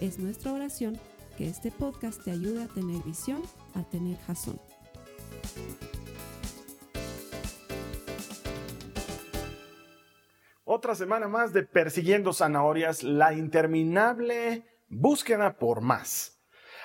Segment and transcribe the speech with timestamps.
[0.00, 1.00] Es nuestra oración
[1.38, 3.40] que este podcast te ayude a tener visión,
[3.74, 4.60] a tener jazón.
[10.64, 16.42] Otra semana más de Persiguiendo Zanahorias, la interminable búsqueda por más.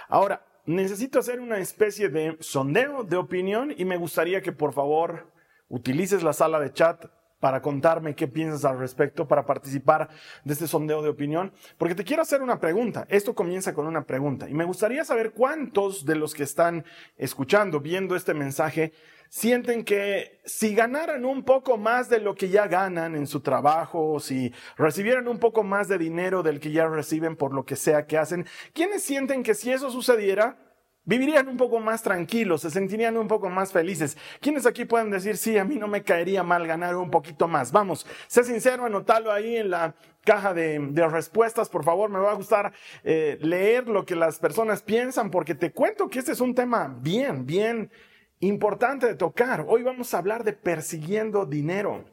[0.08, 5.30] Ahora, necesito hacer una especie de sondeo de opinión y me gustaría que por favor
[5.68, 7.08] utilices la sala de chat
[7.42, 10.08] para contarme qué piensas al respecto, para participar
[10.46, 13.06] de este sondeo de opinión, porque te quiero hacer una pregunta.
[13.10, 16.86] Esto comienza con una pregunta y me gustaría saber cuántos de los que están
[17.18, 18.94] escuchando, viendo este mensaje,
[19.28, 24.20] sienten que si ganaran un poco más de lo que ya ganan en su trabajo,
[24.20, 28.06] si recibieran un poco más de dinero del que ya reciben por lo que sea
[28.06, 30.58] que hacen, ¿quiénes sienten que si eso sucediera,
[31.04, 34.18] vivirían un poco más tranquilos, se sentirían un poco más felices?
[34.40, 37.72] ¿Quiénes aquí pueden decir, sí, a mí no me caería mal ganar un poquito más?
[37.72, 40.80] Vamos, sé sincero, anotalo ahí en la caja de,
[41.10, 45.56] respuestas, por favor, me va a gustar eh, leer lo que las personas piensan, porque
[45.56, 47.92] te cuento que este es un tema bien, bien
[48.40, 49.66] importante de tocar.
[49.68, 52.06] Hoy vamos a hablar de persiguiendo dinero.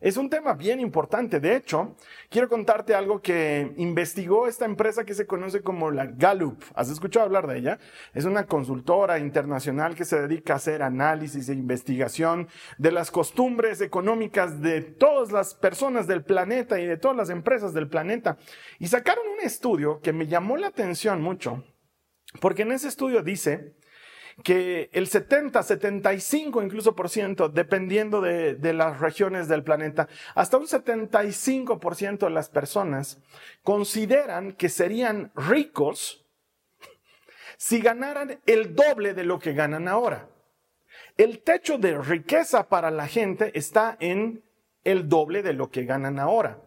[0.00, 1.40] Es un tema bien importante.
[1.40, 1.94] De hecho,
[2.30, 6.62] quiero contarte algo que investigó esta empresa que se conoce como la Gallup.
[6.74, 7.78] ¿Has escuchado hablar de ella?
[8.14, 12.48] Es una consultora internacional que se dedica a hacer análisis e investigación
[12.78, 17.74] de las costumbres económicas de todas las personas del planeta y de todas las empresas
[17.74, 18.38] del planeta.
[18.78, 21.62] Y sacaron un estudio que me llamó la atención mucho,
[22.40, 23.74] porque en ese estudio dice
[24.42, 30.66] que el 70, 75 incluso por ciento, dependiendo de, las regiones del planeta, hasta un
[30.66, 33.18] 75 por ciento de las personas
[33.62, 36.26] consideran que serían ricos
[37.56, 40.28] si ganaran el doble de lo que ganan ahora.
[41.16, 44.42] El techo de riqueza para la gente está en
[44.84, 46.58] el doble de lo que ganan ahora.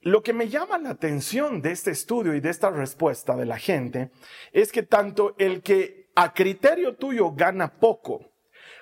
[0.00, 3.58] Lo que me llama la atención de este estudio y de esta respuesta de la
[3.58, 4.10] gente
[4.52, 8.32] es que tanto el que a criterio tuyo gana poco,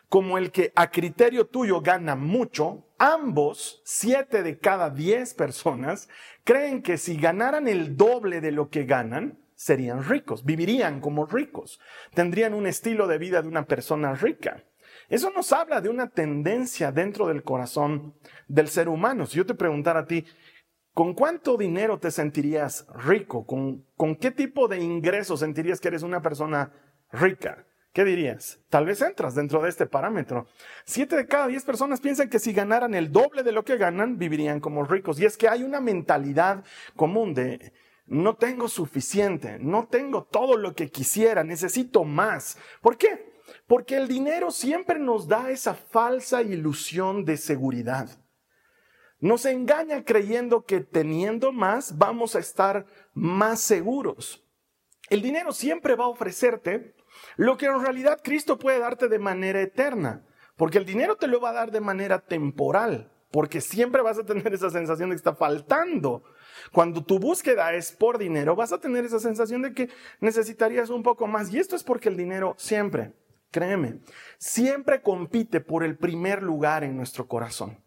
[0.09, 6.09] como el que a criterio tuyo gana mucho, ambos, siete de cada diez personas,
[6.45, 11.81] creen que si ganaran el doble de lo que ganan, serían ricos, vivirían como ricos,
[12.15, 14.65] tendrían un estilo de vida de una persona rica.
[15.09, 18.15] Eso nos habla de una tendencia dentro del corazón
[18.49, 19.27] del ser humano.
[19.27, 20.25] Si yo te preguntara a ti,
[20.95, 23.45] ¿con cuánto dinero te sentirías rico?
[23.45, 26.73] ¿Con, con qué tipo de ingresos sentirías que eres una persona
[27.13, 27.67] rica.
[27.93, 28.61] ¿Qué dirías?
[28.69, 30.47] Tal vez entras dentro de este parámetro.
[30.85, 34.17] Siete de cada diez personas piensan que si ganaran el doble de lo que ganan,
[34.17, 35.19] vivirían como ricos.
[35.19, 37.73] Y es que hay una mentalidad común de
[38.07, 42.59] no tengo suficiente, no tengo todo lo que quisiera, necesito más.
[42.81, 43.33] ¿Por qué?
[43.67, 48.09] Porque el dinero siempre nos da esa falsa ilusión de seguridad.
[49.19, 54.45] Nos engaña creyendo que teniendo más vamos a estar más seguros.
[55.09, 56.95] El dinero siempre va a ofrecerte
[57.37, 60.25] lo que en realidad Cristo puede darte de manera eterna,
[60.57, 64.25] porque el dinero te lo va a dar de manera temporal, porque siempre vas a
[64.25, 66.23] tener esa sensación de que está faltando.
[66.73, 69.89] Cuando tu búsqueda es por dinero, vas a tener esa sensación de que
[70.21, 71.53] necesitarías un poco más.
[71.53, 73.15] Y esto es porque el dinero siempre,
[73.51, 74.01] créeme,
[74.39, 77.79] siempre compite por el primer lugar en nuestro corazón.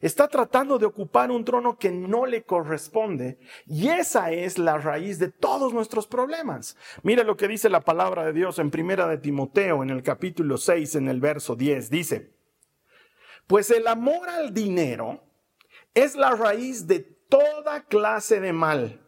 [0.00, 3.38] Está tratando de ocupar un trono que no le corresponde.
[3.66, 6.76] Y esa es la raíz de todos nuestros problemas.
[7.02, 10.58] Mira lo que dice la palabra de Dios en Primera de Timoteo, en el capítulo
[10.58, 11.90] 6, en el verso 10.
[11.90, 12.36] Dice,
[13.46, 15.22] pues el amor al dinero
[15.94, 19.00] es la raíz de toda clase de mal.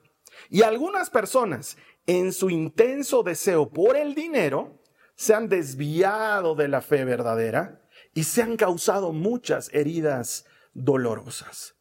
[0.49, 1.77] Y algunas personas,
[2.07, 4.81] en su intenso deseo por el dinero,
[5.15, 7.83] se han desviado de la fe verdadera
[8.15, 10.47] y se han causado muchas heridas
[10.85, 11.77] dolorosas.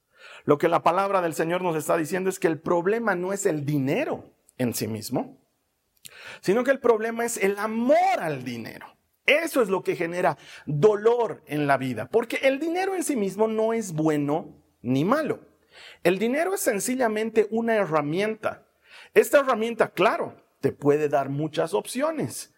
[0.46, 3.46] Lo que la palabra del Señor nos está diciendo es que el problema no es
[3.46, 5.42] el dinero en sí mismo,
[6.42, 8.88] sino que el problema es el amor al dinero.
[9.26, 13.48] Eso es lo que genera dolor en la vida, porque el dinero en sí mismo
[13.48, 15.42] no es bueno ni malo.
[16.04, 18.66] El dinero es sencillamente una herramienta.
[19.14, 22.54] Esta herramienta, claro, te puede dar muchas opciones.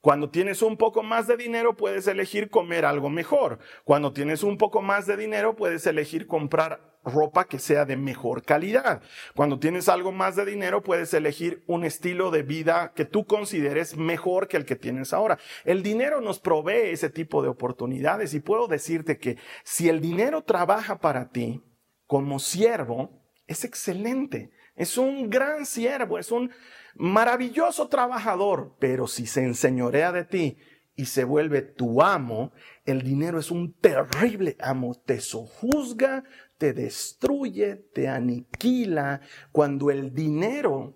[0.00, 3.58] Cuando tienes un poco más de dinero puedes elegir comer algo mejor.
[3.84, 8.42] Cuando tienes un poco más de dinero puedes elegir comprar ropa que sea de mejor
[8.42, 9.02] calidad.
[9.34, 13.96] Cuando tienes algo más de dinero, puedes elegir un estilo de vida que tú consideres
[13.96, 15.38] mejor que el que tienes ahora.
[15.64, 20.42] El dinero nos provee ese tipo de oportunidades y puedo decirte que si el dinero
[20.42, 21.62] trabaja para ti
[22.06, 24.50] como siervo, es excelente.
[24.76, 26.50] Es un gran siervo, es un
[26.94, 30.58] maravilloso trabajador, pero si se enseñorea de ti
[30.96, 32.52] y se vuelve tu amo,
[32.84, 36.24] el dinero es un terrible amo, te sojuzga,
[36.58, 39.22] te destruye, te aniquila.
[39.50, 40.94] Cuando el dinero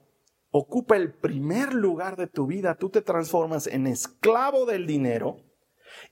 [0.51, 5.39] ocupa el primer lugar de tu vida, tú te transformas en esclavo del dinero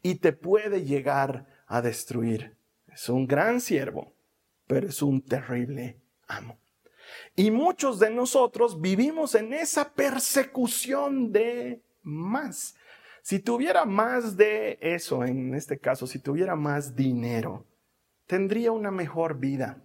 [0.02, 2.56] y te puede llegar a destruir.
[2.88, 4.14] Es un gran siervo,
[4.66, 6.61] pero es un terrible amo.
[7.34, 12.76] Y muchos de nosotros vivimos en esa persecución de más.
[13.22, 17.66] Si tuviera más de eso, en este caso, si tuviera más dinero,
[18.26, 19.82] tendría una mejor vida.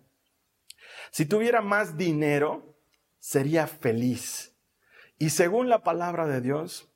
[1.11, 2.75] Si tuviera más dinero,
[3.19, 4.55] sería feliz.
[5.19, 6.91] Y según la palabra de Dios,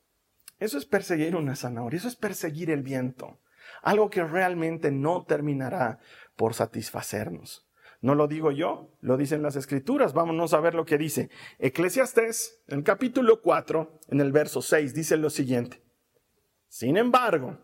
[0.60, 3.39] eso es perseguir una zanahoria, eso es perseguir el viento,
[3.81, 6.00] algo que realmente no terminará
[6.36, 7.68] por satisfacernos.
[8.01, 10.13] No lo digo yo, lo dicen las escrituras.
[10.13, 11.30] Vámonos a ver lo que dice.
[11.59, 15.83] Eclesiastés, en el capítulo 4, en el verso 6, dice lo siguiente.
[16.68, 17.59] Sin embargo,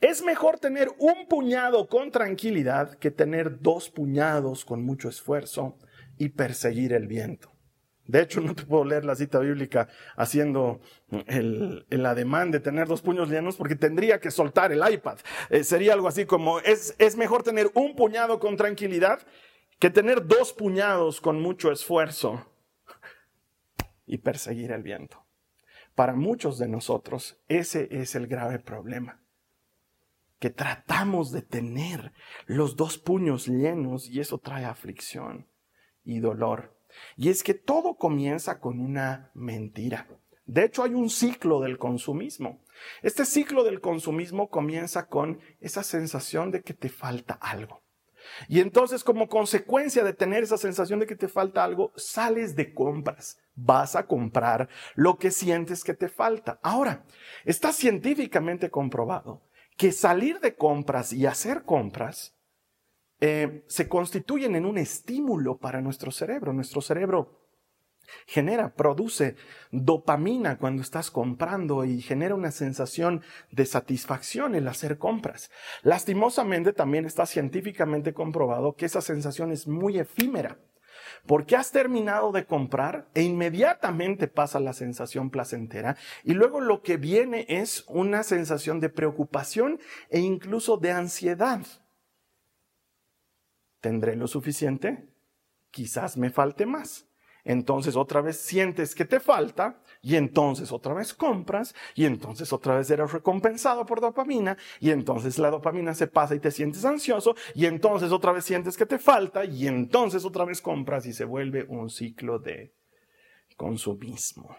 [0.00, 5.76] es mejor tener un puñado con tranquilidad que tener dos puñados con mucho esfuerzo
[6.16, 7.52] y perseguir el viento.
[8.06, 10.80] De hecho, no te puedo leer la cita bíblica haciendo
[11.26, 15.18] el, ademán de tener dos puños llenos porque tendría que soltar el iPad.
[15.50, 19.20] Eh, sería algo así como, es, es mejor tener un puñado con tranquilidad
[19.78, 22.46] que tener dos puñados con mucho esfuerzo
[24.06, 25.24] y perseguir el viento.
[25.94, 29.22] Para muchos de nosotros ese es el grave problema,
[30.38, 32.12] que tratamos de tener
[32.46, 35.48] los dos puños llenos y eso trae aflicción
[36.04, 36.78] y dolor.
[37.16, 40.06] Y es que todo comienza con una mentira.
[40.46, 42.62] De hecho, hay un ciclo del consumismo.
[43.02, 47.85] Este ciclo del consumismo comienza con esa sensación de que te falta algo.
[48.48, 52.74] Y entonces como consecuencia de tener esa sensación de que te falta algo, sales de
[52.74, 53.38] compras.
[53.54, 56.58] Vas a comprar lo que sientes que te falta.
[56.62, 57.04] Ahora,
[57.44, 59.42] está científicamente comprobado
[59.76, 62.34] que salir de compras y hacer compras
[63.20, 66.52] eh, se constituyen en un estímulo para nuestro cerebro.
[66.52, 67.45] Nuestro cerebro
[68.26, 69.36] genera, produce
[69.70, 75.50] dopamina cuando estás comprando y genera una sensación de satisfacción el hacer compras.
[75.82, 80.58] Lastimosamente también está científicamente comprobado que esa sensación es muy efímera.
[81.26, 86.96] Porque has terminado de comprar e inmediatamente pasa la sensación placentera y luego lo que
[86.96, 89.80] viene es una sensación de preocupación
[90.10, 91.60] e incluso de ansiedad.
[93.80, 95.08] ¿Tendré lo suficiente?
[95.70, 97.06] Quizás me falte más
[97.46, 102.76] entonces otra vez sientes que te falta y entonces otra vez compras y entonces otra
[102.76, 107.36] vez eres recompensado por dopamina y entonces la dopamina se pasa y te sientes ansioso
[107.54, 111.24] y entonces otra vez sientes que te falta y entonces otra vez compras y se
[111.24, 112.74] vuelve un ciclo de
[113.56, 114.56] consumismo.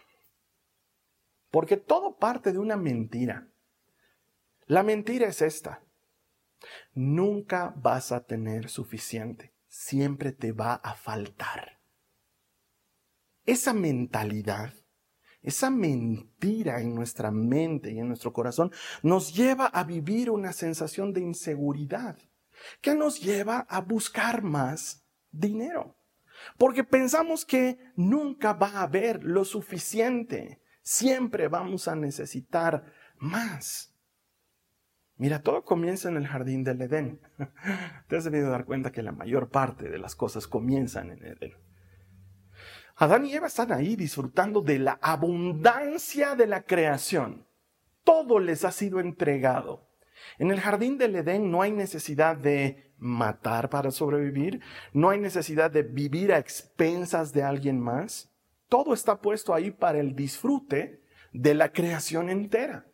[1.52, 3.50] Porque todo parte de una mentira.
[4.66, 5.82] La mentira es esta.
[6.94, 9.54] Nunca vas a tener suficiente.
[9.68, 11.77] Siempre te va a faltar
[13.48, 14.74] esa mentalidad,
[15.42, 21.14] esa mentira en nuestra mente y en nuestro corazón nos lleva a vivir una sensación
[21.14, 22.18] de inseguridad
[22.82, 25.98] que nos lleva a buscar más dinero.
[26.58, 30.62] Porque pensamos que nunca va a haber lo suficiente.
[30.84, 33.96] Siempre vamos a necesitar más.
[35.16, 37.22] Mira, todo comienza en el jardín del Edén.
[38.08, 41.67] Te has debido dar cuenta que la mayor parte de las cosas comienzan en Edén.
[43.00, 47.46] Adán y Eva están ahí disfrutando de la abundancia de la creación.
[48.04, 49.88] Todo les ha sido entregado.
[50.40, 54.62] En el jardín del Edén no hay necesidad de matar para sobrevivir,
[54.94, 58.34] no hay necesidad de vivir a expensas de alguien más.
[58.68, 62.88] Todo está puesto ahí para el disfrute de la creación entera.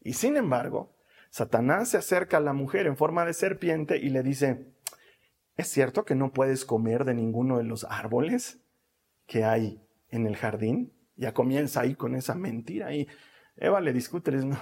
[0.00, 0.96] Y sin embargo,
[1.28, 4.72] Satanás se acerca a la mujer en forma de serpiente y le dice,
[5.58, 8.63] ¿es cierto que no puedes comer de ninguno de los árboles?
[9.26, 10.92] Que hay en el jardín.
[11.16, 13.06] Ya comienza ahí con esa mentira y
[13.56, 14.58] Eva le discute, no,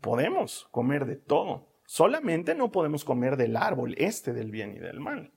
[0.00, 5.00] podemos comer de todo, solamente no podemos comer del árbol este del bien y del
[5.00, 5.32] mal.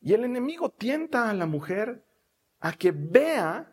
[0.00, 2.04] Y el enemigo tienta a la mujer
[2.60, 3.72] a que vea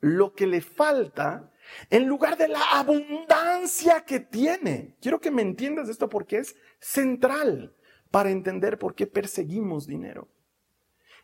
[0.00, 1.52] lo que le falta
[1.90, 4.96] en lugar de la abundancia que tiene.
[5.00, 7.74] Quiero que me entiendas esto porque es central
[8.10, 10.28] para entender por qué perseguimos dinero.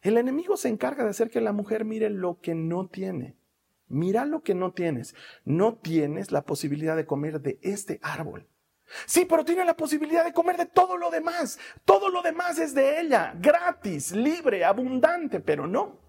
[0.03, 3.37] El enemigo se encarga de hacer que la mujer mire lo que no tiene.
[3.89, 5.15] Mira lo que no tienes.
[5.45, 8.49] No tienes la posibilidad de comer de este árbol.
[9.07, 11.59] Sí, pero tiene la posibilidad de comer de todo lo demás.
[11.85, 16.01] Todo lo demás es de ella, gratis, libre, abundante, pero no.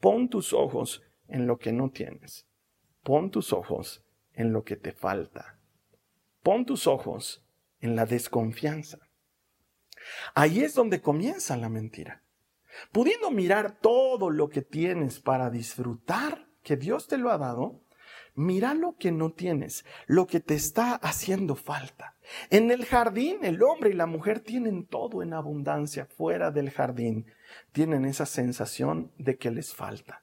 [0.00, 2.46] Pon tus ojos en lo que no tienes.
[3.02, 5.58] Pon tus ojos en lo que te falta.
[6.42, 7.44] Pon tus ojos
[7.80, 8.98] en la desconfianza.
[10.34, 12.21] Ahí es donde comienza la mentira.
[12.90, 17.80] Pudiendo mirar todo lo que tienes para disfrutar que Dios te lo ha dado,
[18.34, 22.16] mira lo que no tienes, lo que te está haciendo falta.
[22.50, 26.06] En el jardín el hombre y la mujer tienen todo en abundancia.
[26.06, 27.26] Fuera del jardín
[27.72, 30.22] tienen esa sensación de que les falta,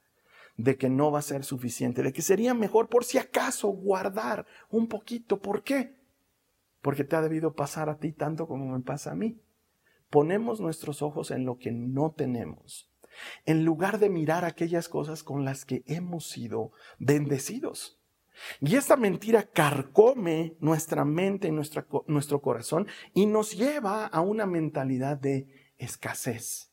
[0.57, 4.45] de que no va a ser suficiente, de que sería mejor por si acaso guardar
[4.69, 5.39] un poquito.
[5.39, 5.95] ¿Por qué?
[6.81, 9.39] Porque te ha debido pasar a ti tanto como me pasa a mí.
[10.09, 12.91] Ponemos nuestros ojos en lo que no tenemos,
[13.45, 17.99] en lugar de mirar aquellas cosas con las que hemos sido bendecidos.
[18.61, 25.17] Y esta mentira carcome nuestra mente y nuestro corazón y nos lleva a una mentalidad
[25.17, 26.71] de escasez.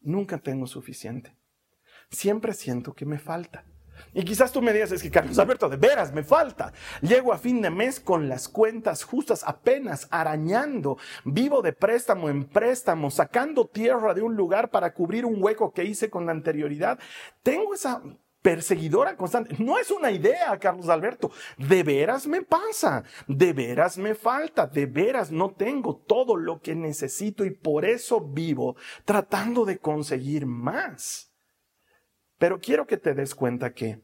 [0.00, 1.36] Nunca tengo suficiente.
[2.10, 3.64] Siempre siento que me falta.
[4.12, 6.72] Y quizás tú me digas, es que Carlos Alberto, de veras, me falta.
[7.02, 10.98] Llego a fin de mes con las cuentas justas, apenas arañando.
[11.24, 15.84] Vivo de préstamo en préstamo, sacando tierra de un lugar para cubrir un hueco que
[15.84, 16.98] hice con anterioridad.
[17.42, 18.02] Tengo esa
[18.46, 19.56] perseguidora constante.
[19.58, 21.32] No es una idea, Carlos Alberto.
[21.58, 26.76] De veras me pasa, de veras me falta, de veras no tengo todo lo que
[26.76, 31.32] necesito y por eso vivo tratando de conseguir más.
[32.38, 34.00] Pero quiero que te des cuenta que,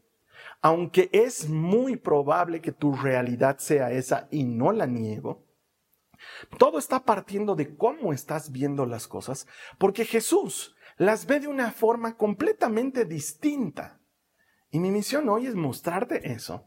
[0.60, 5.44] aunque es muy probable que tu realidad sea esa y no la niego,
[6.58, 9.46] todo está partiendo de cómo estás viendo las cosas,
[9.78, 14.00] porque Jesús las ve de una forma completamente distinta.
[14.70, 16.64] Y mi misión hoy es mostrarte eso.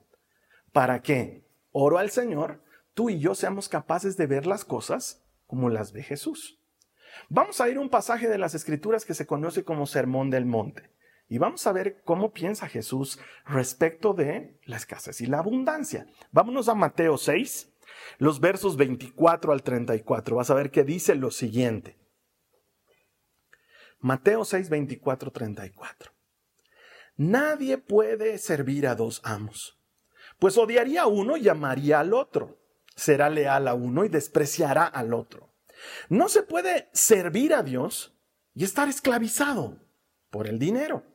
[0.71, 1.45] ¿Para que
[1.77, 6.03] Oro al Señor, tú y yo seamos capaces de ver las cosas como las ve
[6.03, 6.57] Jesús.
[7.27, 10.45] Vamos a ir a un pasaje de las Escrituras que se conoce como Sermón del
[10.45, 10.89] Monte.
[11.27, 16.07] Y vamos a ver cómo piensa Jesús respecto de la escasez y la abundancia.
[16.31, 17.73] Vámonos a Mateo 6,
[18.19, 20.35] los versos 24 al 34.
[20.35, 21.97] Vas a ver que dice lo siguiente.
[23.99, 26.11] Mateo 6, 24, 34.
[27.17, 29.79] Nadie puede servir a dos amos,
[30.37, 32.59] pues odiaría a uno y amaría al otro.
[32.95, 35.53] Será leal a uno y despreciará al otro.
[36.07, 38.15] No se puede servir a Dios
[38.53, 39.79] y estar esclavizado
[40.29, 41.14] por el dinero.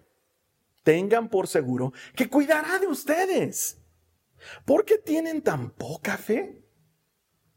[0.83, 3.81] tengan por seguro que cuidará de ustedes.
[4.65, 6.61] ¿Por qué tienen tan poca fe?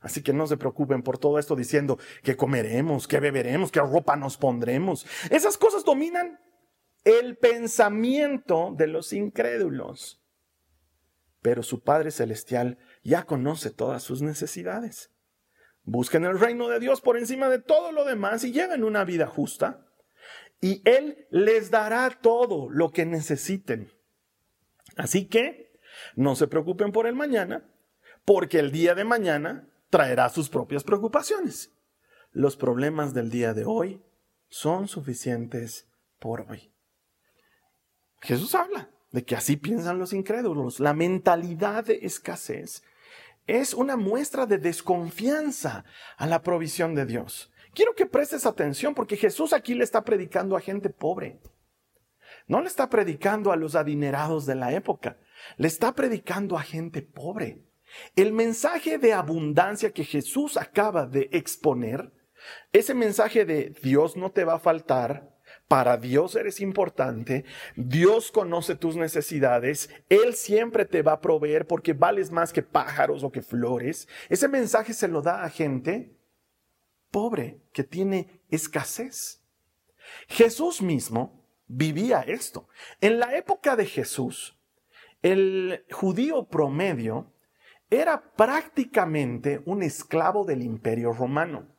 [0.01, 4.17] Así que no se preocupen por todo esto diciendo que comeremos, que beberemos, qué ropa
[4.17, 5.07] nos pondremos.
[5.31, 6.39] Esas cosas dominan
[7.05, 10.23] el pensamiento de los incrédulos.
[11.41, 15.11] Pero su Padre Celestial ya conoce todas sus necesidades.
[15.83, 19.27] Busquen el reino de Dios por encima de todo lo demás y lleven una vida
[19.27, 19.87] justa.
[20.65, 23.93] Y Él les dará todo lo que necesiten.
[24.97, 25.79] Así que
[26.17, 27.69] no se preocupen por el mañana,
[28.25, 31.71] porque el día de mañana traerá sus propias preocupaciones.
[32.33, 34.03] Los problemas del día de hoy
[34.49, 35.87] son suficientes
[36.19, 36.73] por hoy.
[38.23, 40.81] Jesús habla de que así piensan los incrédulos.
[40.81, 42.83] La mentalidad de escasez
[43.47, 45.85] es una muestra de desconfianza
[46.17, 47.51] a la provisión de Dios.
[47.75, 51.41] Quiero que prestes atención porque Jesús aquí le está predicando a gente pobre.
[52.47, 55.17] No le está predicando a los adinerados de la época,
[55.57, 57.63] le está predicando a gente pobre.
[58.17, 62.13] El mensaje de abundancia que Jesús acaba de exponer,
[62.73, 65.35] ese mensaje de Dios no te va a faltar,
[65.69, 67.45] para Dios eres importante,
[67.77, 73.25] Dios conoce tus necesidades, Él siempre te va a proveer porque vales más que pájaros
[73.25, 74.09] o que flores.
[74.29, 76.14] Ese mensaje se lo da a gente
[77.15, 79.41] pobre que tiene escasez.
[80.27, 82.67] Jesús mismo vivía esto.
[83.01, 84.59] En la época de Jesús,
[85.23, 87.33] el judío promedio
[87.89, 91.74] era prácticamente un esclavo del imperio romano.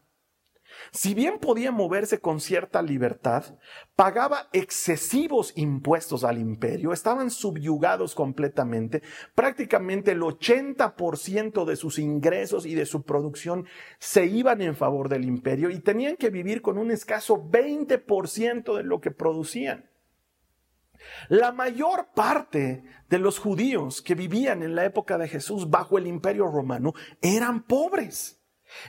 [0.92, 3.58] Si bien podía moverse con cierta libertad,
[3.96, 9.02] pagaba excesivos impuestos al imperio, estaban subyugados completamente,
[9.34, 13.66] prácticamente el 80% de sus ingresos y de su producción
[14.00, 18.84] se iban en favor del imperio y tenían que vivir con un escaso 20% de
[18.84, 19.90] lo que producían.
[21.30, 26.08] La mayor parte de los judíos que vivían en la época de Jesús bajo el
[26.08, 28.35] imperio romano eran pobres.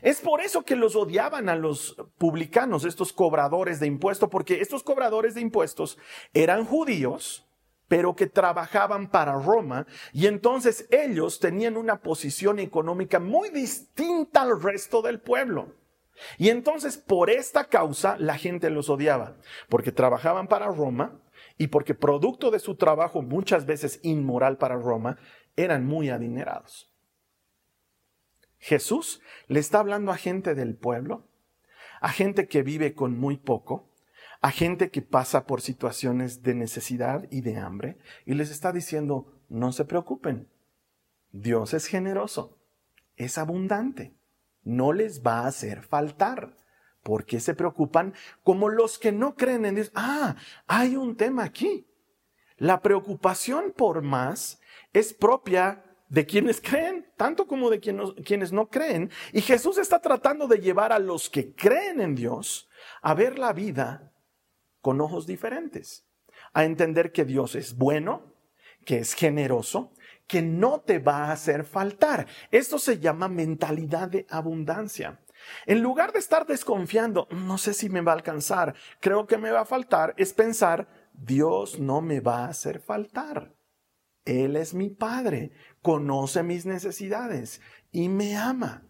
[0.02, 4.82] Es por eso que los odiaban a los publicanos, estos cobradores de impuestos, porque estos
[4.82, 5.98] cobradores de impuestos
[6.34, 7.46] eran judíos,
[7.88, 14.60] pero que trabajaban para Roma, y entonces ellos tenían una posición económica muy distinta al
[14.60, 15.74] resto del pueblo.
[16.38, 19.36] Y entonces por esta causa la gente los odiaba,
[19.68, 21.20] porque trabajaban para Roma
[21.58, 25.18] y porque producto de su trabajo muchas veces inmoral para Roma,
[25.56, 26.95] eran muy adinerados.
[28.58, 31.28] Jesús le está hablando a gente del pueblo,
[32.00, 33.92] a gente que vive con muy poco,
[34.40, 39.40] a gente que pasa por situaciones de necesidad y de hambre, y les está diciendo,
[39.48, 40.48] no se preocupen,
[41.32, 42.58] Dios es generoso,
[43.16, 44.16] es abundante,
[44.62, 46.56] no les va a hacer faltar.
[47.02, 48.14] ¿Por qué se preocupan?
[48.42, 49.92] Como los que no creen en Dios.
[49.94, 50.34] Ah,
[50.66, 51.86] hay un tema aquí.
[52.56, 54.60] La preocupación por más
[54.92, 59.10] es propia de quienes creen, tanto como de quienes no creen.
[59.32, 62.68] Y Jesús está tratando de llevar a los que creen en Dios
[63.02, 64.12] a ver la vida
[64.80, 66.06] con ojos diferentes,
[66.52, 68.34] a entender que Dios es bueno,
[68.84, 69.92] que es generoso,
[70.26, 72.26] que no te va a hacer faltar.
[72.50, 75.20] Esto se llama mentalidad de abundancia.
[75.66, 79.50] En lugar de estar desconfiando, no sé si me va a alcanzar, creo que me
[79.50, 83.55] va a faltar, es pensar, Dios no me va a hacer faltar.
[84.26, 87.62] Él es mi Padre, conoce mis necesidades
[87.92, 88.82] y me ama.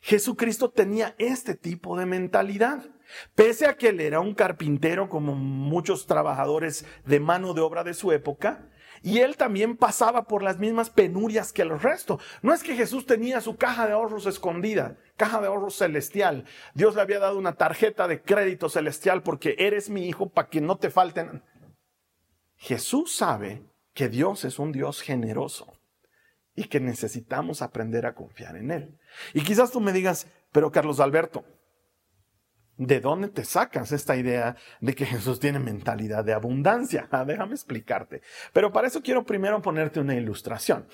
[0.00, 2.86] Jesucristo tenía este tipo de mentalidad.
[3.34, 7.92] Pese a que él era un carpintero como muchos trabajadores de mano de obra de
[7.92, 8.70] su época,
[9.02, 12.20] y él también pasaba por las mismas penurias que el resto.
[12.40, 16.44] No es que Jesús tenía su caja de ahorros escondida, caja de ahorros celestial.
[16.74, 20.60] Dios le había dado una tarjeta de crédito celestial porque eres mi hijo para que
[20.60, 21.42] no te falten.
[22.54, 25.78] Jesús sabe que Dios es un Dios generoso
[26.54, 28.98] y que necesitamos aprender a confiar en Él.
[29.34, 31.44] Y quizás tú me digas, pero Carlos Alberto,
[32.76, 37.08] ¿de dónde te sacas esta idea de que Jesús tiene mentalidad de abundancia?
[37.12, 38.22] Ah, déjame explicarte.
[38.52, 40.86] Pero para eso quiero primero ponerte una ilustración.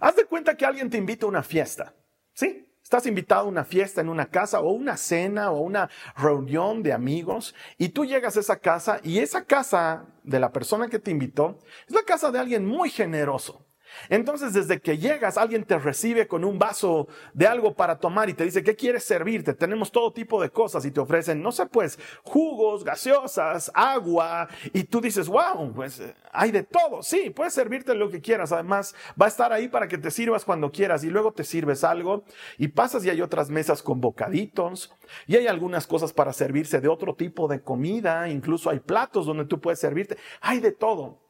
[0.00, 1.94] Haz de cuenta que alguien te invita a una fiesta,
[2.34, 2.71] ¿sí?
[2.92, 6.92] Estás invitado a una fiesta en una casa o una cena o una reunión de
[6.92, 11.10] amigos y tú llegas a esa casa y esa casa de la persona que te
[11.10, 13.64] invitó es la casa de alguien muy generoso.
[14.08, 18.34] Entonces, desde que llegas, alguien te recibe con un vaso de algo para tomar y
[18.34, 19.54] te dice, ¿qué quieres servirte?
[19.54, 24.48] Tenemos todo tipo de cosas y te ofrecen, no sé, pues, jugos, gaseosas, agua.
[24.72, 26.02] Y tú dices, wow, pues
[26.32, 27.02] hay de todo.
[27.02, 28.52] Sí, puedes servirte lo que quieras.
[28.52, 31.84] Además, va a estar ahí para que te sirvas cuando quieras y luego te sirves
[31.84, 32.24] algo
[32.58, 34.94] y pasas y hay otras mesas con bocaditos
[35.26, 38.28] y hay algunas cosas para servirse de otro tipo de comida.
[38.28, 40.16] Incluso hay platos donde tú puedes servirte.
[40.40, 41.20] Hay de todo.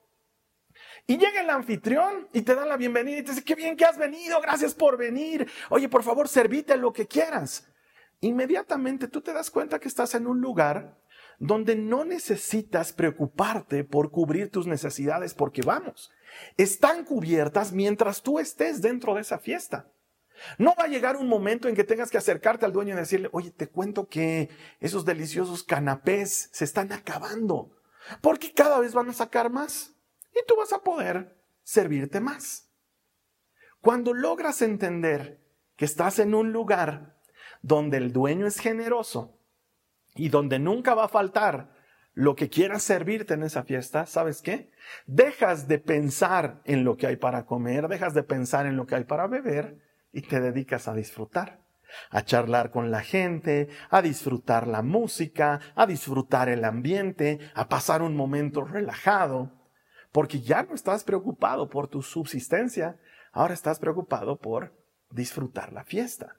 [1.07, 3.85] Y llega el anfitrión y te da la bienvenida y te dice, qué bien que
[3.85, 5.49] has venido, gracias por venir.
[5.69, 7.69] Oye, por favor, servite lo que quieras.
[8.21, 10.97] Inmediatamente tú te das cuenta que estás en un lugar
[11.41, 16.13] donde no necesitas preocuparte por cubrir tus necesidades porque vamos,
[16.57, 19.91] están cubiertas mientras tú estés dentro de esa fiesta.
[20.59, 23.29] No va a llegar un momento en que tengas que acercarte al dueño y decirle,
[23.33, 27.71] oye, te cuento que esos deliciosos canapés se están acabando,
[28.21, 29.92] porque cada vez van a sacar más
[30.35, 32.71] y tú vas a poder servirte más.
[33.81, 35.41] Cuando logras entender
[35.77, 37.19] que estás en un lugar
[37.63, 39.39] donde el dueño es generoso
[40.15, 41.73] y donde nunca va a faltar
[42.15, 44.71] lo que quieras servirte en esa fiesta, ¿sabes qué?
[45.07, 48.97] Dejas de pensar en lo que hay para comer, dejas de pensar en lo que
[48.97, 49.79] hay para beber
[50.13, 51.61] y te dedicas a disfrutar,
[52.11, 58.03] a charlar con la gente, a disfrutar la música, a disfrutar el ambiente, a pasar
[58.03, 59.62] un momento relajado
[60.13, 63.01] porque ya no estás preocupado por tu subsistencia,
[63.33, 64.73] ahora estás preocupado por
[65.11, 66.37] disfrutar la fiesta.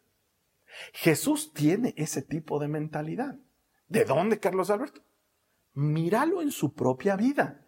[0.93, 3.35] Jesús tiene ese tipo de mentalidad.
[3.87, 5.01] ¿De dónde, Carlos Alberto?
[5.73, 7.67] Míralo en su propia vida.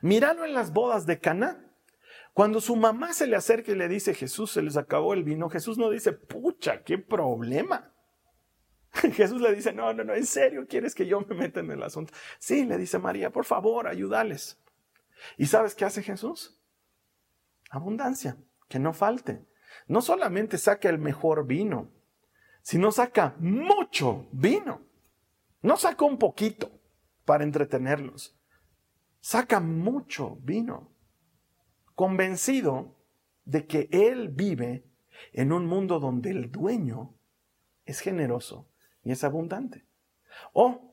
[0.00, 1.68] Míralo en las bodas de Caná.
[2.32, 5.50] Cuando su mamá se le acerca y le dice, Jesús, se les acabó el vino,
[5.50, 7.92] Jesús no dice, pucha, qué problema.
[8.92, 11.82] Jesús le dice, no, no, no, en serio, ¿quieres que yo me meta en el
[11.82, 12.12] asunto?
[12.38, 14.61] Sí, le dice María, por favor, ayúdales.
[15.36, 16.60] ¿Y sabes qué hace Jesús?
[17.70, 18.36] Abundancia,
[18.68, 19.46] que no falte.
[19.86, 21.90] No solamente saca el mejor vino,
[22.62, 24.82] sino saca mucho vino.
[25.62, 26.70] No saca un poquito
[27.24, 28.38] para entretenerlos.
[29.20, 30.92] Saca mucho vino
[31.94, 32.96] convencido
[33.44, 34.90] de que Él vive
[35.32, 37.14] en un mundo donde el dueño
[37.84, 38.68] es generoso
[39.04, 39.86] y es abundante.
[40.52, 40.91] O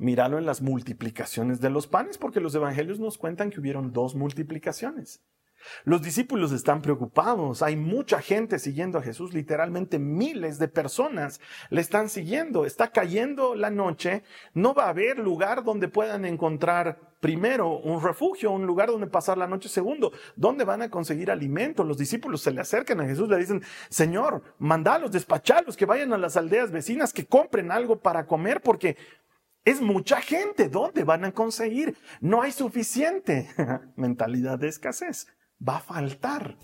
[0.00, 4.14] míralo en las multiplicaciones de los panes, porque los evangelios nos cuentan que hubieron dos
[4.14, 5.22] multiplicaciones.
[5.84, 11.82] Los discípulos están preocupados, hay mucha gente siguiendo a Jesús, literalmente miles de personas le
[11.82, 14.22] están siguiendo, está cayendo la noche,
[14.54, 19.36] no va a haber lugar donde puedan encontrar primero un refugio, un lugar donde pasar
[19.36, 21.84] la noche, segundo, ¿dónde van a conseguir alimento?
[21.84, 26.18] Los discípulos se le acercan a Jesús, le dicen, Señor, mandalos, despachalos, que vayan a
[26.18, 28.96] las aldeas vecinas, que compren algo para comer, porque
[29.64, 31.96] es mucha gente, ¿dónde van a conseguir?
[32.20, 33.48] No hay suficiente
[33.96, 35.26] mentalidad de escasez
[35.66, 36.56] va a faltar.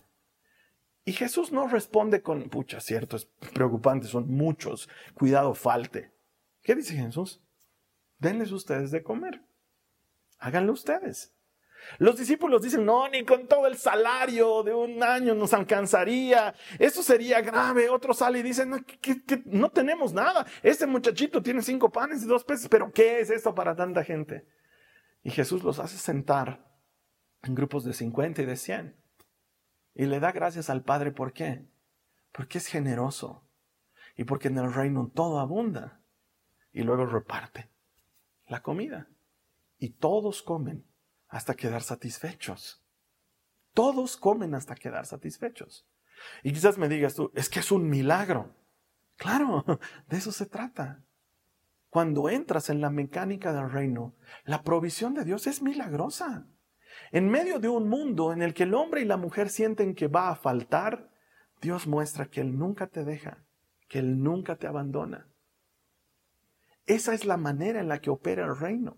[1.04, 6.12] Y Jesús no responde con, pucha, cierto, es preocupante, son muchos, cuidado, falte.
[6.62, 7.42] ¿Qué dice Jesús?
[8.18, 9.44] Denles ustedes de comer.
[10.38, 11.35] Háganlo ustedes.
[11.98, 16.54] Los discípulos dicen, no, ni con todo el salario de un año nos alcanzaría.
[16.78, 17.88] Eso sería grave.
[17.88, 18.78] Otro sale y dice, no,
[19.46, 20.46] no tenemos nada.
[20.62, 24.46] Este muchachito tiene cinco panes y dos peces, pero ¿qué es esto para tanta gente?
[25.22, 26.64] Y Jesús los hace sentar
[27.42, 28.96] en grupos de 50 y de 100.
[29.94, 31.66] Y le da gracias al Padre, ¿por qué?
[32.32, 33.42] Porque es generoso
[34.16, 36.00] y porque en el reino todo abunda.
[36.72, 37.70] Y luego reparte
[38.46, 39.08] la comida.
[39.78, 40.85] Y todos comen
[41.28, 42.82] hasta quedar satisfechos.
[43.74, 45.86] Todos comen hasta quedar satisfechos.
[46.42, 48.54] Y quizás me digas tú, es que es un milagro.
[49.16, 49.64] Claro,
[50.08, 51.02] de eso se trata.
[51.90, 56.46] Cuando entras en la mecánica del reino, la provisión de Dios es milagrosa.
[57.12, 60.08] En medio de un mundo en el que el hombre y la mujer sienten que
[60.08, 61.10] va a faltar,
[61.60, 63.44] Dios muestra que Él nunca te deja,
[63.88, 65.28] que Él nunca te abandona.
[66.86, 68.96] Esa es la manera en la que opera el reino.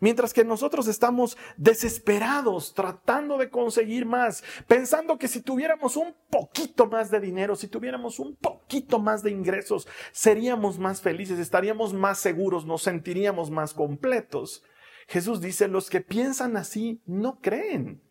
[0.00, 6.86] Mientras que nosotros estamos desesperados tratando de conseguir más, pensando que si tuviéramos un poquito
[6.86, 12.18] más de dinero, si tuviéramos un poquito más de ingresos, seríamos más felices, estaríamos más
[12.18, 14.62] seguros, nos sentiríamos más completos.
[15.08, 18.02] Jesús dice, los que piensan así no creen.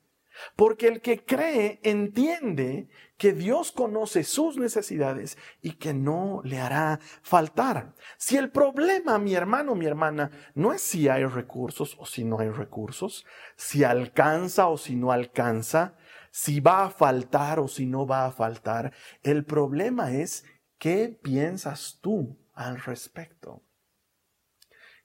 [0.56, 7.00] Porque el que cree entiende que Dios conoce sus necesidades y que no le hará
[7.22, 7.94] faltar.
[8.18, 12.40] Si el problema, mi hermano, mi hermana, no es si hay recursos o si no
[12.40, 15.96] hay recursos, si alcanza o si no alcanza,
[16.32, 20.46] si va a faltar o si no va a faltar, el problema es
[20.78, 23.64] qué piensas tú al respecto.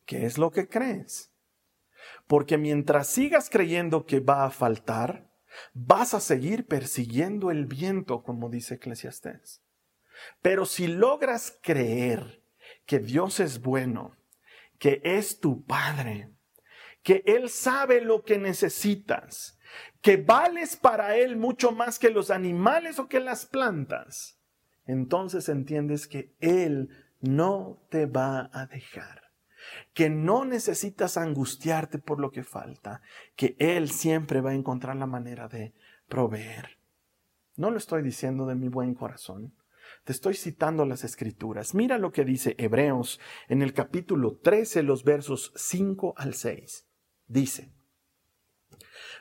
[0.06, 1.35] ¿Qué es lo que crees?
[2.26, 5.30] Porque mientras sigas creyendo que va a faltar,
[5.72, 9.62] vas a seguir persiguiendo el viento, como dice Eclesiastés.
[10.42, 12.42] Pero si logras creer
[12.84, 14.16] que Dios es bueno,
[14.78, 16.32] que es tu Padre,
[17.02, 19.58] que Él sabe lo que necesitas,
[20.00, 24.40] que vales para Él mucho más que los animales o que las plantas,
[24.86, 26.88] entonces entiendes que Él
[27.20, 29.25] no te va a dejar
[29.94, 33.02] que no necesitas angustiarte por lo que falta,
[33.34, 35.74] que Él siempre va a encontrar la manera de
[36.08, 36.78] proveer.
[37.56, 39.54] No lo estoy diciendo de mi buen corazón.
[40.04, 41.74] Te estoy citando las escrituras.
[41.74, 46.86] Mira lo que dice Hebreos en el capítulo 13, los versos 5 al 6.
[47.28, 47.72] Dice,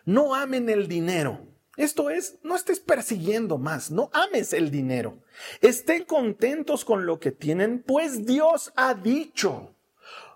[0.05, 1.47] no amen el dinero.
[1.77, 5.19] Esto es, no estés persiguiendo más, no ames el dinero.
[5.61, 9.74] Estén contentos con lo que tienen, pues Dios ha dicho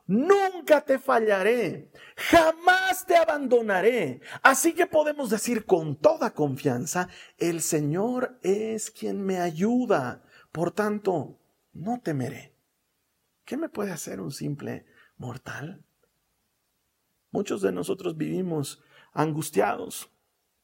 [0.09, 4.21] nunca te fallaré, jamás te abandonaré.
[4.41, 11.39] Así que podemos decir con toda confianza, el Señor es quien me ayuda, por tanto,
[11.73, 12.55] no temeré.
[13.45, 15.85] ¿Qué me puede hacer un simple mortal?
[17.29, 18.81] Muchos de nosotros vivimos
[19.13, 20.09] angustiados,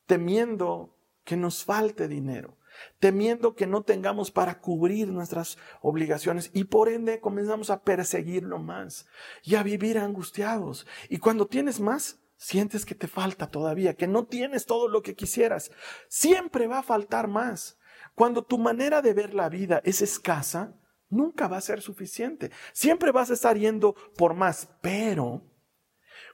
[0.07, 2.57] temiendo que nos falte dinero,
[2.99, 9.07] temiendo que no tengamos para cubrir nuestras obligaciones y por ende comenzamos a perseguirlo más
[9.43, 10.85] y a vivir angustiados.
[11.09, 15.15] Y cuando tienes más, sientes que te falta todavía, que no tienes todo lo que
[15.15, 15.71] quisieras.
[16.07, 17.77] Siempre va a faltar más.
[18.13, 20.73] Cuando tu manera de ver la vida es escasa,
[21.09, 22.51] nunca va a ser suficiente.
[22.73, 25.43] Siempre vas a estar yendo por más, pero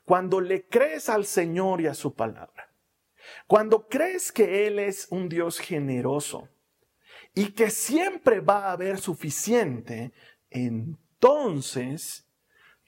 [0.06, 2.71] cuando le crees al Señor y a su palabra,
[3.48, 6.50] cuando crees que Él es un Dios generoso
[7.34, 10.12] y que siempre va a haber suficiente,
[10.50, 12.28] entonces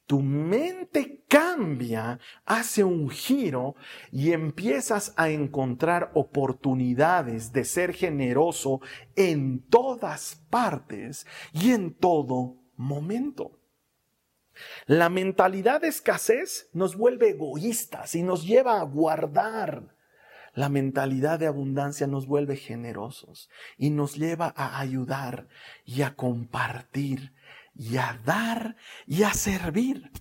[0.06, 3.76] tu mente cambia, hace un giro
[4.12, 8.82] y empiezas a encontrar oportunidades de ser generoso
[9.16, 13.60] en todas partes y en todo momento.
[14.86, 19.93] La mentalidad de escasez nos vuelve egoístas y nos lleva a guardar.
[20.54, 25.48] La mentalidad de abundancia nos vuelve generosos y nos lleva a ayudar
[25.84, 27.34] y a compartir
[27.76, 28.76] y a dar
[29.08, 30.12] y a servir.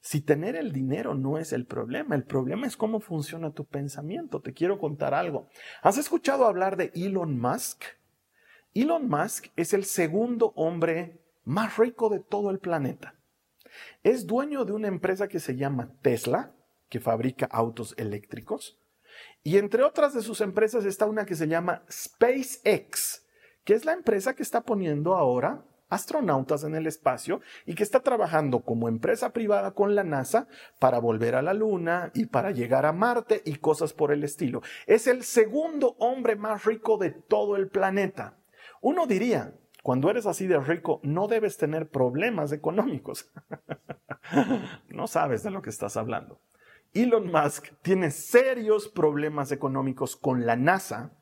[0.00, 4.40] Si tener el dinero no es el problema, el problema es cómo funciona tu pensamiento.
[4.40, 5.48] Te quiero contar algo.
[5.82, 7.84] ¿Has escuchado hablar de Elon Musk?
[8.74, 13.14] Elon Musk es el segundo hombre más rico de todo el planeta.
[14.02, 16.54] Es dueño de una empresa que se llama Tesla,
[16.88, 18.79] que fabrica autos eléctricos.
[19.42, 23.26] Y entre otras de sus empresas está una que se llama SpaceX,
[23.64, 28.00] que es la empresa que está poniendo ahora astronautas en el espacio y que está
[28.00, 30.46] trabajando como empresa privada con la NASA
[30.78, 34.62] para volver a la Luna y para llegar a Marte y cosas por el estilo.
[34.86, 38.38] Es el segundo hombre más rico de todo el planeta.
[38.80, 43.30] Uno diría, cuando eres así de rico, no debes tener problemas económicos.
[44.88, 46.40] no sabes de lo que estás hablando.
[46.92, 51.16] Elon Musk tiene serios problemas económicos con la NASA.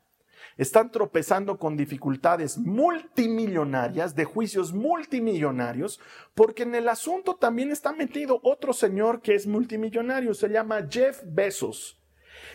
[0.57, 6.01] Están tropezando con dificultades multimillonarias, de juicios multimillonarios,
[6.35, 11.23] porque en el asunto también está metido otro señor que es multimillonario, se llama Jeff
[11.27, 12.03] Bezos.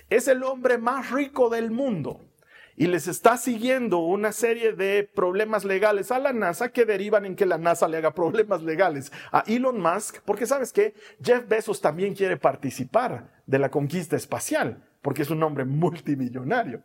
[0.10, 2.33] Es el hombre más rico del mundo
[2.76, 7.36] y les está siguiendo una serie de problemas legales a la NASA que derivan en
[7.36, 11.82] que la NASA le haga problemas legales a Elon Musk, porque sabes que Jeff Bezos
[11.82, 16.84] también quiere participar de la conquista espacial, porque es un hombre multimillonario.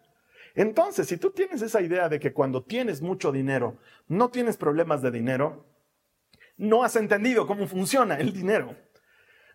[0.55, 5.03] Entonces, si tú tienes esa idea de que cuando tienes mucho dinero no tienes problemas
[5.03, 5.65] de dinero,
[6.57, 8.77] no has entendido cómo funciona el dinero.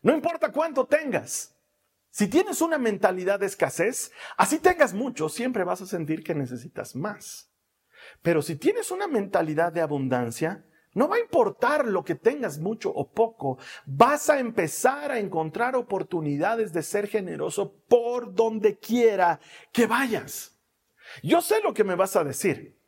[0.02, 1.53] No importa cuánto tengas,
[2.14, 6.96] si tienes una mentalidad de escasez, así tengas mucho, siempre vas a sentir que necesitas
[6.96, 7.52] más.
[8.22, 12.94] Pero si tienes una mentalidad de abundancia, no va a importar lo que tengas mucho
[12.94, 19.40] o poco, vas a empezar a encontrar oportunidades de ser generoso por donde quiera
[19.72, 20.56] que vayas.
[21.24, 22.80] Yo sé lo que me vas a decir.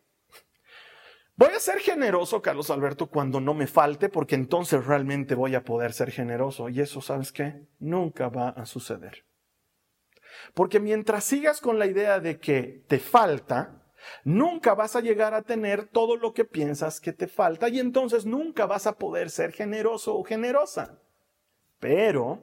[1.38, 5.65] Voy a ser generoso, Carlos Alberto, cuando no me falte, porque entonces realmente voy a
[5.65, 6.69] poder ser generoso.
[6.69, 7.67] Y eso, ¿sabes qué?
[7.80, 9.26] Nunca va a suceder.
[10.54, 13.84] Porque mientras sigas con la idea de que te falta,
[14.24, 18.26] nunca vas a llegar a tener todo lo que piensas que te falta y entonces
[18.26, 21.00] nunca vas a poder ser generoso o generosa.
[21.80, 22.41] Pero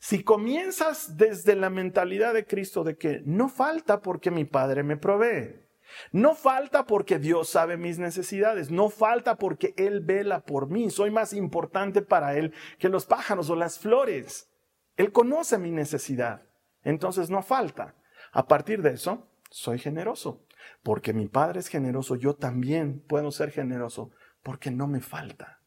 [0.00, 4.96] si comienzas desde la mentalidad de Cristo de que no falta porque mi Padre me
[4.96, 5.67] provee,
[6.12, 11.10] no falta porque Dios sabe mis necesidades, no falta porque Él vela por mí, soy
[11.10, 14.50] más importante para Él que los pájaros o las flores.
[14.96, 16.42] Él conoce mi necesidad,
[16.82, 17.94] entonces no falta.
[18.32, 20.44] A partir de eso, soy generoso,
[20.82, 24.10] porque mi Padre es generoso, yo también puedo ser generoso,
[24.42, 25.60] porque no me falta.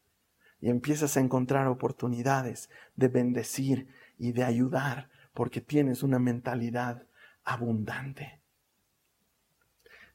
[0.60, 7.06] Y empiezas a encontrar oportunidades de bendecir y de ayudar, porque tienes una mentalidad
[7.42, 8.41] abundante.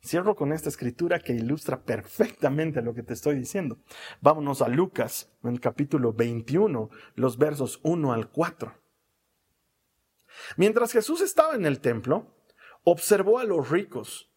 [0.07, 3.77] Cierro con esta escritura que ilustra perfectamente lo que te estoy diciendo.
[4.21, 8.73] Vámonos a Lucas, en el capítulo 21, los versos 1 al 4.
[10.55, 12.33] Mientras Jesús estaba en el templo,
[12.85, 14.31] observó a los ricos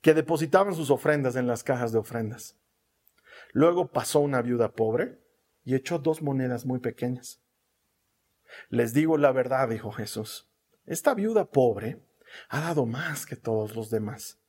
[0.00, 2.58] que depositaban sus ofrendas en las cajas de ofrendas.
[3.52, 5.20] Luego pasó una viuda pobre
[5.64, 7.40] y echó dos monedas muy pequeñas.
[8.68, 10.50] Les digo la verdad, dijo Jesús,
[10.86, 12.04] esta viuda pobre
[12.48, 14.41] ha dado más que todos los demás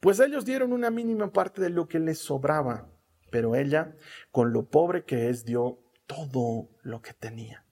[0.00, 2.90] pues ellos dieron una mínima parte de lo que les sobraba,
[3.30, 3.94] pero ella,
[4.30, 7.64] con lo pobre que es, dio todo lo que tenía.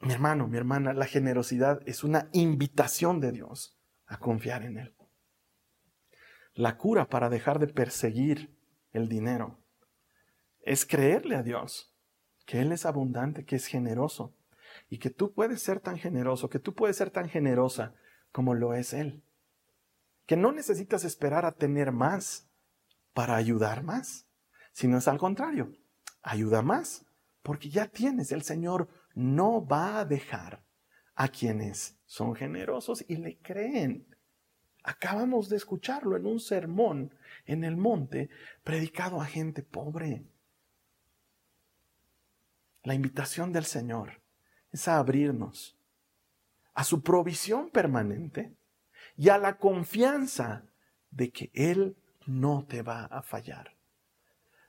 [0.00, 4.94] Mi hermano, mi hermana, la generosidad es una invitación de Dios a confiar en Él.
[6.54, 8.56] La cura para dejar de perseguir
[8.92, 9.58] el dinero
[10.62, 11.92] es creerle a Dios
[12.46, 14.34] que Él es abundante, que es generoso
[14.88, 17.94] y que tú puedes ser tan generoso, que tú puedes ser tan generosa
[18.32, 19.22] como lo es Él
[20.28, 22.46] que no necesitas esperar a tener más
[23.14, 24.26] para ayudar más,
[24.72, 25.72] sino es al contrario,
[26.22, 27.06] ayuda más,
[27.42, 30.62] porque ya tienes, el Señor no va a dejar
[31.14, 34.06] a quienes son generosos y le creen.
[34.82, 37.14] Acabamos de escucharlo en un sermón
[37.46, 38.28] en el monte
[38.62, 40.26] predicado a gente pobre.
[42.82, 44.20] La invitación del Señor
[44.72, 45.78] es a abrirnos
[46.74, 48.57] a su provisión permanente
[49.18, 50.64] y a la confianza
[51.10, 53.76] de que Él no te va a fallar.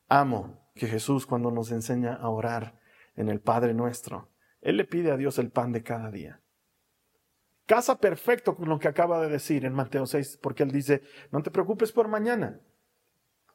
[0.08, 2.80] Amo que Jesús cuando nos enseña a orar
[3.16, 4.32] en el Padre nuestro,
[4.62, 6.42] Él le pide a Dios el pan de cada día.
[7.68, 11.44] Casa perfecto con lo que acaba de decir en Mateo 6, porque Él dice, no
[11.44, 12.60] te preocupes por mañana.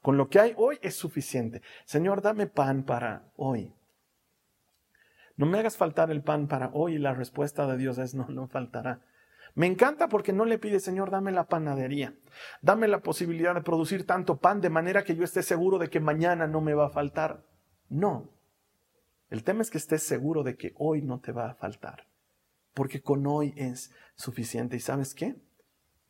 [0.01, 1.61] Con lo que hay hoy es suficiente.
[1.87, 3.75] Señor, dame pan para hoy.
[5.37, 8.29] No me hagas faltar el pan para hoy y la respuesta de Dios es no,
[8.29, 9.01] no faltará.
[9.55, 12.15] Me encanta porque no le pide, Señor, dame la panadería,
[12.61, 16.01] dame la posibilidad de producir tanto pan de manera que yo esté seguro de que
[16.01, 17.47] mañana no me va a faltar.
[17.89, 18.33] No.
[19.31, 22.09] El tema es que estés seguro de que hoy no te va a faltar,
[22.75, 24.77] porque con hoy es suficiente.
[24.77, 25.37] ¿Y sabes qué?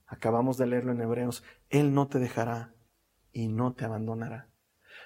[0.07, 2.75] Acabamos de leerlo en Hebreos, Él no te dejará
[3.33, 4.49] y no te abandonará.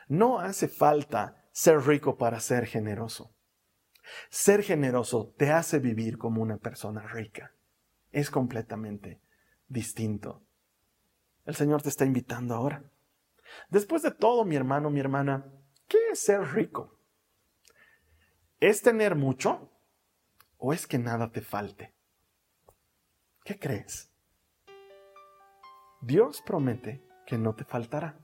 [0.07, 3.35] No hace falta ser rico para ser generoso.
[4.31, 7.53] Ser generoso te hace vivir como una persona rica.
[8.19, 9.21] Es completamente
[9.69, 10.43] distinto.
[11.45, 12.83] El Señor te está invitando ahora.
[13.71, 15.47] Después de todo, mi hermano, mi hermana,
[15.87, 16.99] ¿qué es ser rico?
[18.59, 19.71] ¿Es tener mucho
[20.57, 21.95] o es que nada te falte?
[23.45, 24.11] ¿Qué crees?
[26.01, 28.19] Dios promete que no te faltará.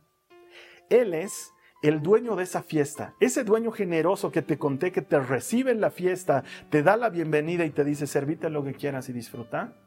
[0.91, 1.53] Él es
[1.85, 5.81] el dueño de esa fiesta, ese dueño generoso que te conté que te recibe en
[5.81, 9.84] la fiesta, te da la bienvenida y te dice, servite lo que quieras y disfruta.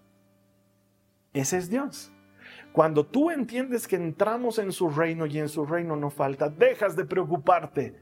[1.37, 2.11] Ese es Dios.
[2.71, 6.95] Cuando tú entiendes que entramos en su reino y en su reino no falta, dejas
[6.95, 7.95] de preocuparte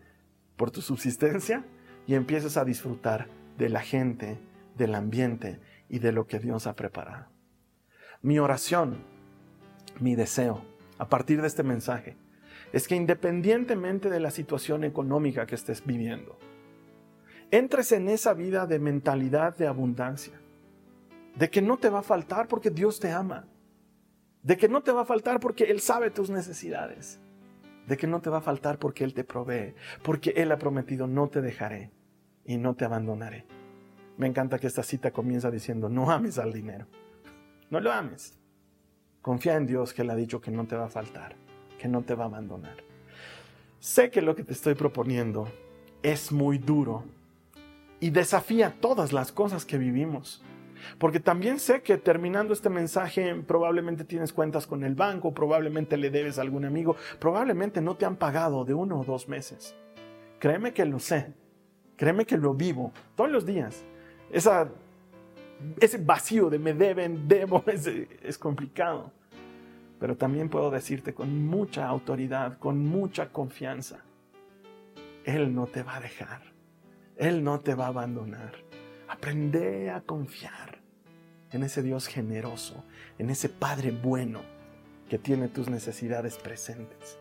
[0.56, 1.66] por tu subsistencia
[2.08, 4.40] y empiezas a disfrutar de la gente,
[4.78, 7.28] del ambiente y de lo que Dios ha preparado.
[8.22, 9.04] Mi oración,
[10.00, 10.64] mi deseo,
[10.98, 12.16] a partir de este mensaje,
[12.72, 16.40] es que independientemente de la situación económica que estés viviendo,
[17.52, 20.40] entres en esa vida de mentalidad de abundancia,
[21.36, 23.48] de que no te va a faltar porque Dios te ama,
[24.44, 27.20] de que no te va a faltar porque Él sabe tus necesidades,
[27.88, 31.08] de que no te va a faltar porque Él te provee, porque Él ha prometido
[31.08, 31.92] no te dejaré
[32.46, 33.46] y no te abandonaré.
[34.18, 36.88] Me encanta que esta cita comienza diciendo, no ames al dinero,
[37.70, 38.38] no lo ames.
[39.22, 41.36] Confía en Dios que Él ha dicho que no te va a faltar
[41.78, 42.78] que no te va a abandonar.
[43.80, 45.48] Sé que lo que te estoy proponiendo
[46.02, 47.04] es muy duro
[48.00, 50.42] y desafía todas las cosas que vivimos.
[50.98, 56.10] Porque también sé que terminando este mensaje probablemente tienes cuentas con el banco, probablemente le
[56.10, 59.76] debes a algún amigo, probablemente no te han pagado de uno o dos meses.
[60.40, 61.34] Créeme que lo sé,
[61.96, 63.84] créeme que lo vivo todos los días.
[64.32, 64.70] Esa,
[65.80, 69.12] ese vacío de me deben, debo, es, es complicado.
[70.00, 74.04] Pero también puedo decirte con mucha autoridad, con mucha confianza,
[75.24, 76.42] Él no te va a dejar,
[77.16, 78.65] Él no te va a abandonar.
[79.08, 80.82] Aprende a confiar
[81.52, 82.84] en ese Dios generoso,
[83.20, 84.42] en ese Padre bueno
[85.10, 87.20] que tiene tus necesidades presentes.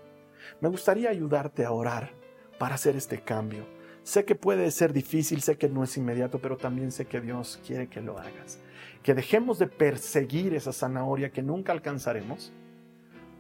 [0.60, 2.10] Me gustaría ayudarte a orar
[2.58, 3.66] para hacer este cambio.
[4.02, 7.60] Sé que puede ser difícil, sé que no es inmediato, pero también sé que Dios
[7.66, 8.58] quiere que lo hagas.
[9.02, 12.52] Que dejemos de perseguir esa zanahoria que nunca alcanzaremos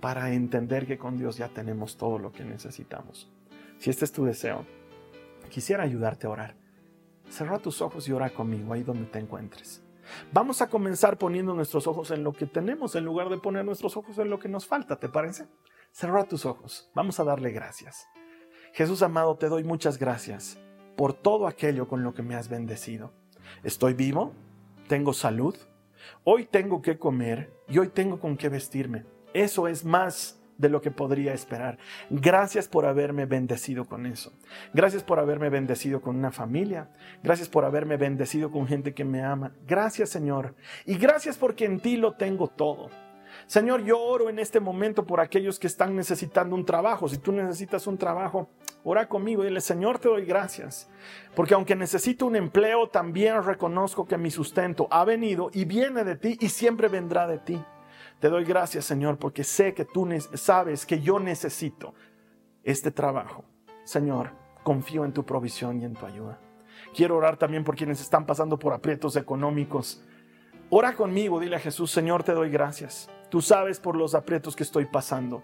[0.00, 3.30] para entender que con Dios ya tenemos todo lo que necesitamos.
[3.78, 4.66] Si este es tu deseo,
[5.50, 6.63] quisiera ayudarte a orar.
[7.28, 9.82] Cerra tus ojos y ora conmigo ahí donde te encuentres.
[10.32, 13.96] Vamos a comenzar poniendo nuestros ojos en lo que tenemos en lugar de poner nuestros
[13.96, 15.46] ojos en lo que nos falta, ¿te parece?
[15.92, 16.90] Cerra tus ojos.
[16.94, 18.06] Vamos a darle gracias.
[18.72, 20.58] Jesús amado, te doy muchas gracias
[20.96, 23.12] por todo aquello con lo que me has bendecido.
[23.62, 24.32] Estoy vivo,
[24.88, 25.56] tengo salud,
[26.24, 29.04] hoy tengo que comer y hoy tengo con qué vestirme.
[29.32, 31.78] Eso es más de lo que podría esperar.
[32.10, 34.32] Gracias por haberme bendecido con eso.
[34.72, 36.90] Gracias por haberme bendecido con una familia.
[37.22, 39.52] Gracias por haberme bendecido con gente que me ama.
[39.66, 40.54] Gracias Señor.
[40.86, 42.90] Y gracias porque en ti lo tengo todo.
[43.46, 47.08] Señor, yo oro en este momento por aquellos que están necesitando un trabajo.
[47.08, 48.48] Si tú necesitas un trabajo,
[48.84, 50.88] ora conmigo y dile, Señor, te doy gracias.
[51.34, 56.16] Porque aunque necesito un empleo, también reconozco que mi sustento ha venido y viene de
[56.16, 57.62] ti y siempre vendrá de ti.
[58.24, 61.92] Te doy gracias, Señor, porque sé que tú sabes que yo necesito
[62.62, 63.44] este trabajo.
[63.84, 64.30] Señor,
[64.62, 66.40] confío en tu provisión y en tu ayuda.
[66.94, 70.02] Quiero orar también por quienes están pasando por aprietos económicos.
[70.70, 73.10] Ora conmigo, dile a Jesús, Señor, te doy gracias.
[73.28, 75.42] Tú sabes por los aprietos que estoy pasando,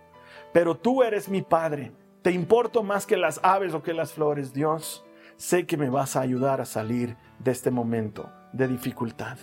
[0.55, 1.93] pero tú eres mi Padre.
[2.23, 5.05] Te importo más que las aves o que las flores, Dios.
[5.37, 9.37] Sé que me vas a ayudar a salir de este momento de dificultad.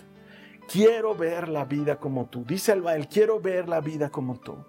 [0.68, 2.44] Quiero ver la vida como tú.
[2.44, 4.64] Dice Albael, quiero ver la vida como tú.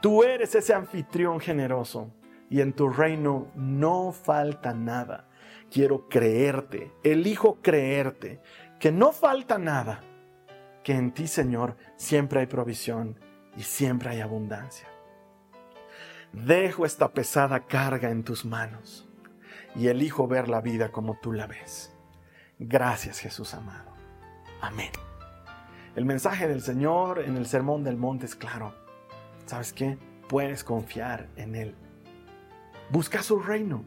[0.00, 2.10] Tú eres ese anfitrión generoso
[2.50, 5.28] y en tu reino no falta nada.
[5.70, 8.40] Quiero creerte, elijo creerte,
[8.78, 10.02] que no falta nada,
[10.82, 13.18] que en ti, Señor, siempre hay provisión
[13.56, 14.88] y siempre hay abundancia.
[16.32, 19.08] Dejo esta pesada carga en tus manos
[19.76, 21.94] y elijo ver la vida como tú la ves.
[22.58, 23.92] Gracias Jesús amado.
[24.60, 24.90] Amén.
[25.96, 28.74] El mensaje del Señor en el Sermón del Monte es claro.
[29.46, 29.96] ¿Sabes qué?
[30.28, 31.76] Puedes confiar en Él.
[32.90, 33.84] Busca su reino.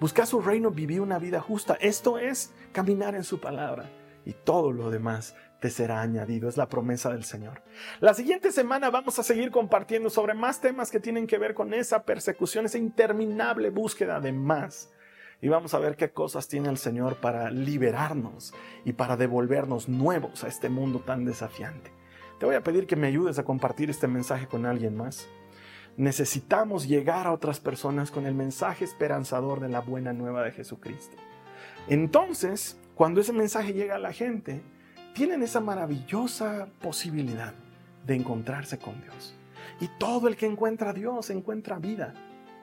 [0.00, 1.76] Busca su reino, vivir una vida justa.
[1.80, 3.90] Esto es caminar en su palabra.
[4.24, 6.48] Y todo lo demás te será añadido.
[6.48, 7.60] Es la promesa del Señor.
[8.00, 11.74] La siguiente semana vamos a seguir compartiendo sobre más temas que tienen que ver con
[11.74, 14.90] esa persecución, esa interminable búsqueda de más
[15.40, 18.54] y vamos a ver qué cosas tiene el Señor para liberarnos
[18.84, 21.92] y para devolvernos nuevos a este mundo tan desafiante.
[22.38, 25.28] Te voy a pedir que me ayudes a compartir este mensaje con alguien más.
[25.96, 31.16] Necesitamos llegar a otras personas con el mensaje esperanzador de la buena nueva de Jesucristo.
[31.88, 34.62] Entonces, cuando ese mensaje llega a la gente,
[35.14, 37.54] tienen esa maravillosa posibilidad
[38.06, 39.36] de encontrarse con Dios.
[39.80, 42.14] Y todo el que encuentra a Dios encuentra vida.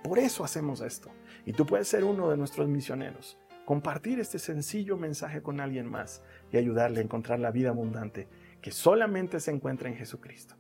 [0.04, 1.10] Por eso hacemos esto.
[1.46, 6.22] Y tú puedes ser uno de nuestros misioneros, compartir este sencillo mensaje con alguien más
[6.52, 8.28] y ayudarle a encontrar la vida abundante
[8.62, 10.56] que solamente se encuentra en Jesucristo.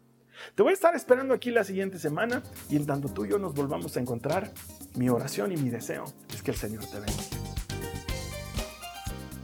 [0.55, 3.37] Te voy a estar esperando aquí la siguiente semana y en tanto tú y yo
[3.37, 4.51] nos volvamos a encontrar,
[4.95, 7.51] mi oración y mi deseo es que el Señor te bendiga.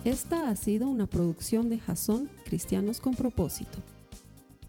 [0.05, 3.79] Esta ha sido una producción de Jason Cristianos con propósito.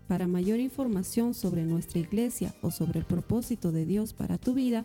[0.09, 4.85] Para mayor información sobre nuestra iglesia o sobre el propósito de Dios para tu vida,